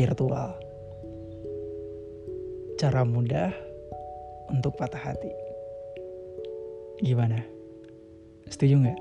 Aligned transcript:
virtual. 0.00 0.56
Cara 2.80 3.04
mudah 3.04 3.52
untuk 4.48 4.72
patah 4.80 5.12
hati. 5.12 5.28
Gimana? 7.04 7.44
Setuju 8.48 8.80
nggak? 8.80 9.00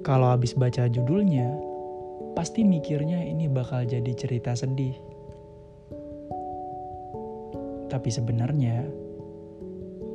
Kalau 0.00 0.32
habis 0.32 0.56
baca 0.56 0.88
judulnya, 0.88 1.52
pasti 2.32 2.64
mikirnya 2.64 3.20
ini 3.28 3.44
bakal 3.52 3.84
jadi 3.84 4.12
cerita 4.16 4.56
sedih. 4.56 4.96
Tapi 7.92 8.08
sebenarnya, 8.08 8.88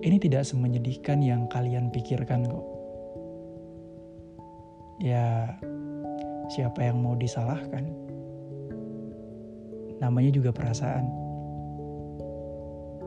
ini 0.02 0.18
tidak 0.18 0.50
semenyedihkan 0.50 1.22
yang 1.22 1.46
kalian 1.46 1.94
pikirkan 1.94 2.50
kok. 2.50 2.66
Ya, 4.98 5.54
siapa 6.50 6.86
yang 6.86 7.02
mau 7.02 7.18
disalahkan? 7.18 7.86
Namanya 10.02 10.32
juga 10.34 10.52
perasaan. 10.52 11.06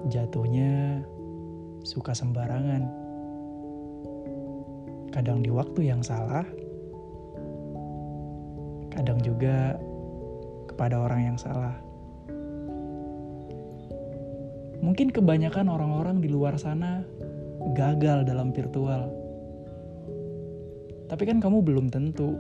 Jatuhnya 0.09 1.03
suka 1.85 2.15
sembarangan. 2.15 2.83
Kadang 5.15 5.43
di 5.43 5.51
waktu 5.51 5.91
yang 5.91 6.05
salah, 6.05 6.47
kadang 8.95 9.19
juga 9.25 9.77
kepada 10.71 11.01
orang 11.03 11.35
yang 11.35 11.39
salah. 11.39 11.75
Mungkin 14.79 15.11
kebanyakan 15.11 15.67
orang-orang 15.67 16.23
di 16.23 16.31
luar 16.31 16.55
sana 16.55 17.03
gagal 17.75 18.23
dalam 18.25 18.55
virtual 18.55 19.11
tapi 21.09 21.25
kan 21.25 21.41
kamu 21.41 21.65
belum 21.65 21.89
tentu 21.89 22.37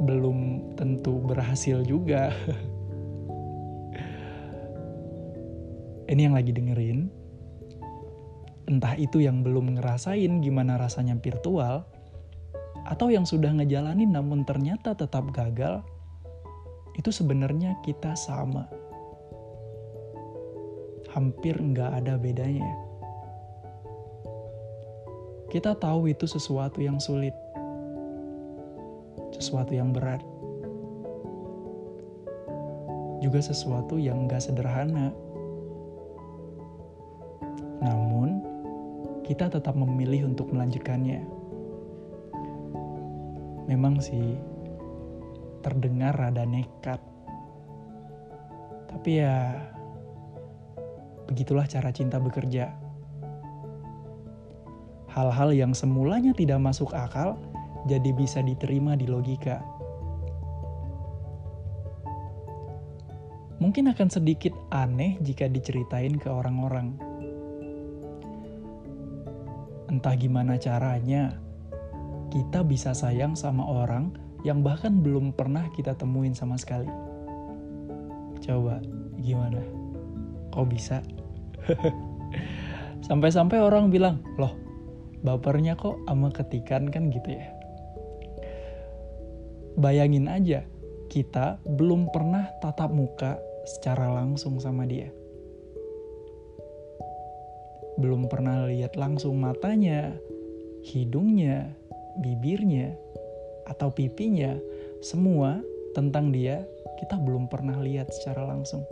belum 0.00 0.72
tentu 0.80 1.20
berhasil 1.20 1.84
juga. 1.84 2.32
Ini 6.10 6.26
yang 6.26 6.34
lagi 6.34 6.50
dengerin, 6.50 7.06
entah 8.66 8.98
itu 8.98 9.22
yang 9.22 9.46
belum 9.46 9.78
ngerasain 9.78 10.42
gimana 10.42 10.74
rasanya 10.74 11.14
virtual, 11.22 11.86
atau 12.82 13.14
yang 13.14 13.22
sudah 13.22 13.54
ngejalanin 13.54 14.10
namun 14.10 14.42
ternyata 14.42 14.98
tetap 14.98 15.30
gagal, 15.30 15.86
itu 16.98 17.14
sebenarnya 17.14 17.78
kita 17.86 18.18
sama. 18.18 18.66
Hampir 21.14 21.54
nggak 21.54 22.02
ada 22.02 22.18
bedanya. 22.18 22.70
Kita 25.50 25.78
tahu 25.78 26.10
itu 26.10 26.26
sesuatu 26.26 26.82
yang 26.82 26.98
sulit, 26.98 27.34
sesuatu 29.34 29.74
yang 29.74 29.94
berat, 29.94 30.22
juga 33.20 33.40
sesuatu 33.42 34.00
yang 34.00 34.30
gak 34.30 34.44
sederhana. 34.44 35.12
Namun, 37.80 38.44
kita 39.24 39.48
tetap 39.48 39.72
memilih 39.76 40.28
untuk 40.28 40.52
melanjutkannya. 40.52 41.24
Memang 43.70 44.02
sih, 44.02 44.36
terdengar 45.62 46.16
rada 46.18 46.44
nekat. 46.44 47.00
Tapi 48.90 49.10
ya, 49.22 49.54
begitulah 51.30 51.64
cara 51.70 51.94
cinta 51.94 52.18
bekerja 52.18 52.90
hal-hal 55.10 55.50
yang 55.50 55.74
semulanya 55.74 56.30
tidak 56.30 56.62
masuk 56.62 56.94
akal 56.94 57.34
jadi 57.90 58.14
bisa 58.14 58.38
diterima 58.38 58.94
di 58.94 59.10
logika. 59.10 59.58
Mungkin 63.58 63.90
akan 63.90 64.08
sedikit 64.08 64.54
aneh 64.70 65.18
jika 65.18 65.50
diceritain 65.50 66.14
ke 66.16 66.30
orang-orang. 66.30 66.94
Entah 69.90 70.14
gimana 70.14 70.54
caranya, 70.54 71.34
kita 72.30 72.62
bisa 72.62 72.94
sayang 72.94 73.34
sama 73.34 73.66
orang 73.66 74.14
yang 74.46 74.62
bahkan 74.62 75.02
belum 75.02 75.34
pernah 75.34 75.66
kita 75.74 75.98
temuin 75.98 76.32
sama 76.32 76.54
sekali. 76.56 76.88
Coba, 78.40 78.78
gimana? 79.20 79.60
Kok 80.54 80.66
bisa? 80.70 81.02
Sampai-sampai 83.10 83.58
orang 83.60 83.90
bilang, 83.90 84.22
loh 84.38 84.56
bapernya 85.20 85.76
kok 85.76 86.00
sama 86.08 86.32
ketikan 86.32 86.88
kan 86.88 87.12
gitu 87.12 87.36
ya. 87.36 87.59
Bayangin 89.80 90.28
aja, 90.28 90.60
kita 91.08 91.56
belum 91.64 92.12
pernah 92.12 92.52
tatap 92.60 92.92
muka 92.92 93.40
secara 93.64 94.12
langsung 94.12 94.60
sama 94.60 94.84
dia. 94.84 95.08
Belum 97.96 98.28
pernah 98.28 98.68
lihat 98.68 99.00
langsung 99.00 99.40
matanya, 99.40 100.12
hidungnya, 100.84 101.72
bibirnya, 102.20 102.92
atau 103.72 103.88
pipinya, 103.88 104.60
semua 105.00 105.64
tentang 105.96 106.28
dia 106.28 106.60
kita 107.00 107.16
belum 107.16 107.48
pernah 107.48 107.80
lihat 107.80 108.12
secara 108.12 108.44
langsung. 108.52 108.84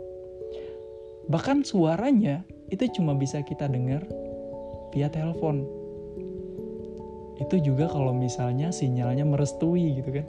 Bahkan 1.29 1.69
suaranya 1.69 2.41
itu 2.73 2.89
cuma 2.97 3.13
bisa 3.13 3.45
kita 3.45 3.69
dengar 3.69 4.01
via 4.89 5.05
telepon 5.13 5.69
itu 7.39 7.71
juga 7.71 7.87
kalau 7.87 8.11
misalnya 8.11 8.73
sinyalnya 8.73 9.23
merestui 9.23 9.95
gitu 9.95 10.11
kan 10.11 10.27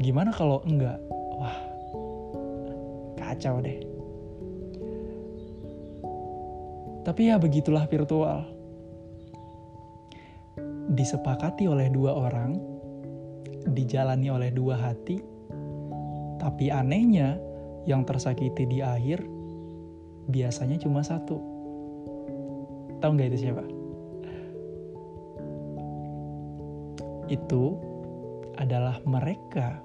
gimana 0.00 0.32
kalau 0.32 0.60
enggak? 0.64 1.00
Wah 1.40 1.56
kacau 3.16 3.60
deh. 3.60 3.80
Tapi 7.06 7.30
ya 7.30 7.38
begitulah 7.38 7.86
virtual. 7.86 8.44
Disepakati 10.86 11.68
oleh 11.68 11.90
dua 11.92 12.14
orang 12.14 12.56
dijalani 13.66 14.30
oleh 14.30 14.54
dua 14.54 14.78
hati 14.78 15.18
tapi 16.38 16.70
anehnya 16.70 17.34
yang 17.90 18.06
tersakiti 18.06 18.66
di 18.66 18.78
akhir 18.78 19.22
biasanya 20.30 20.78
cuma 20.78 21.02
satu. 21.02 21.38
Tahu 23.02 23.10
nggak 23.14 23.28
itu 23.34 23.38
siapa? 23.46 23.64
Itu 27.26 27.78
adalah 28.56 29.00
mereka 29.04 29.80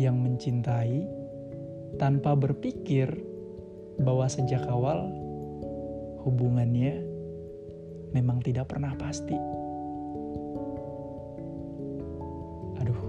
yang 0.00 0.20
mencintai 0.20 1.04
tanpa 2.00 2.32
berpikir 2.32 3.08
bahwa 4.00 4.24
sejak 4.28 4.64
awal 4.68 5.08
hubungannya 6.24 7.04
memang 8.16 8.40
tidak 8.40 8.72
pernah 8.72 8.96
pasti. 8.96 9.36
Aduh, 12.80 13.00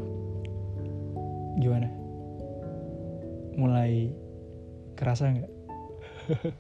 gimana? 1.60 1.88
Mulai 3.56 4.12
kerasa 5.00 5.32
nggak? 5.32 5.54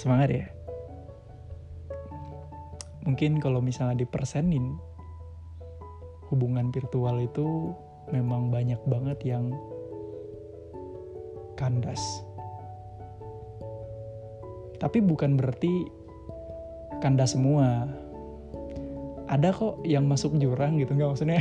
Semangat 0.00 0.30
ya? 0.32 0.46
mungkin 3.02 3.42
kalau 3.42 3.58
misalnya 3.58 4.06
dipersenin 4.06 4.78
hubungan 6.32 6.72
virtual 6.72 7.20
itu 7.20 7.76
memang 8.08 8.48
banyak 8.48 8.80
banget 8.88 9.36
yang 9.36 9.52
kandas. 11.60 12.00
Tapi 14.80 14.98
bukan 15.04 15.36
berarti 15.36 15.86
kandas 17.04 17.36
semua. 17.36 17.86
Ada 19.30 19.54
kok 19.54 19.84
yang 19.86 20.08
masuk 20.08 20.34
jurang 20.40 20.80
gitu 20.80 20.96
nggak 20.96 21.12
maksudnya? 21.14 21.40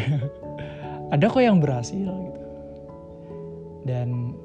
Ada 1.16 1.26
kok 1.32 1.42
yang 1.42 1.64
berhasil 1.64 2.08
gitu. 2.08 2.42
Dan 3.88 4.38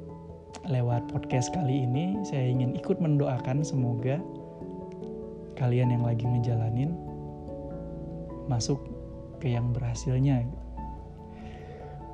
lewat 0.66 1.12
podcast 1.12 1.52
kali 1.52 1.84
ini 1.84 2.16
saya 2.24 2.48
ingin 2.48 2.72
ikut 2.74 2.98
mendoakan 2.98 3.60
semoga 3.62 4.18
kalian 5.54 5.94
yang 5.94 6.02
lagi 6.02 6.26
ngejalanin 6.26 6.96
masuk 8.50 8.95
ke 9.38 9.52
yang 9.52 9.72
berhasilnya 9.76 10.44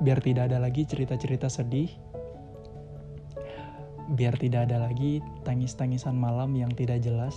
biar 0.03 0.19
tidak 0.19 0.51
ada 0.51 0.59
lagi 0.59 0.83
cerita-cerita 0.83 1.47
sedih. 1.47 1.87
Biar 4.13 4.35
tidak 4.35 4.67
ada 4.67 4.83
lagi 4.83 5.23
tangis-tangisan 5.47 6.19
malam 6.19 6.51
yang 6.59 6.67
tidak 6.75 6.99
jelas. 6.99 7.33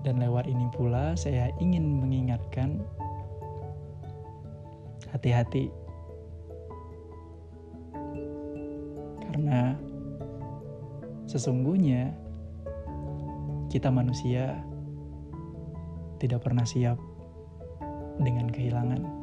Dan 0.00 0.16
lewat 0.16 0.48
ini 0.48 0.64
pula 0.72 1.12
saya 1.12 1.52
ingin 1.60 1.84
mengingatkan 2.00 2.80
hati-hati. 5.12 5.68
Karena 9.28 9.76
sesungguhnya 11.28 12.16
kita 13.68 13.92
manusia 13.92 14.56
tidak 16.20 16.44
pernah 16.44 16.68
siap 16.68 17.00
dengan 18.20 18.52
kehilangan. 18.52 19.19